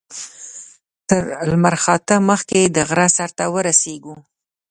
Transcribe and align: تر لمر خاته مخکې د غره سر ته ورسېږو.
تر 1.09 1.23
لمر 1.51 1.75
خاته 1.83 2.15
مخکې 2.29 2.59
د 2.65 2.77
غره 2.89 3.07
سر 3.17 3.29
ته 3.37 3.45
ورسېږو. 3.53 4.15